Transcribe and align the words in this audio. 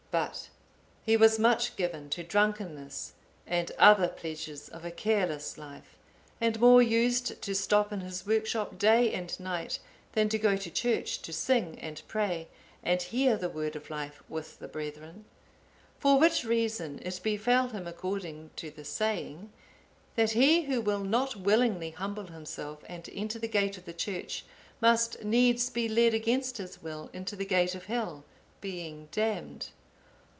But 0.11 0.49
he 1.05 1.15
was 1.15 1.39
much 1.39 1.77
given 1.77 2.09
to 2.09 2.21
drunkenness, 2.21 3.13
and 3.47 3.71
other 3.79 4.09
pleasures 4.09 4.67
of 4.67 4.83
a 4.83 4.91
careless 4.91 5.57
life, 5.57 5.95
and 6.41 6.59
more 6.59 6.81
used 6.81 7.41
to 7.41 7.55
stop 7.55 7.93
in 7.93 8.01
his 8.01 8.27
workshop 8.27 8.77
day 8.77 9.13
and 9.13 9.39
night, 9.39 9.79
than 10.11 10.27
to 10.27 10.37
go 10.37 10.57
to 10.57 10.69
church 10.69 11.21
to 11.21 11.31
sing 11.31 11.79
and 11.79 12.01
pray 12.09 12.49
and 12.83 13.01
hear 13.03 13.37
the 13.37 13.47
Word 13.47 13.77
of 13.77 13.89
life 13.89 14.21
with 14.27 14.59
the 14.59 14.67
brethren. 14.67 15.23
For 15.97 16.19
which 16.19 16.43
reason 16.43 16.99
it 17.03 17.21
befell 17.23 17.69
him 17.69 17.87
according 17.87 18.49
to 18.57 18.69
the 18.69 18.83
saying, 18.83 19.49
that 20.15 20.31
he 20.31 20.63
who 20.63 20.81
will 20.81 21.05
not 21.05 21.37
willingly 21.37 21.91
humble 21.91 22.27
himself 22.27 22.83
and 22.89 23.09
enter 23.13 23.39
the 23.39 23.47
gate 23.47 23.77
of 23.77 23.85
the 23.85 23.93
church 23.93 24.43
must 24.81 25.23
needs 25.23 25.69
be 25.69 25.87
led 25.87 26.13
against 26.13 26.57
his 26.57 26.83
will 26.83 27.09
into 27.13 27.37
the 27.37 27.45
gate 27.45 27.75
of 27.75 27.85
Hell, 27.85 28.25
being 28.59 29.07
damned. 29.13 29.69